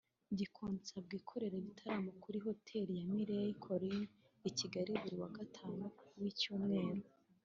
[0.37, 4.13] Gakondo isanzwe ikorera ibitaramo kuri Hotel de Mille Collines
[4.49, 5.85] i Kigali buri wa Gatanu
[6.19, 6.93] w’Icyumweru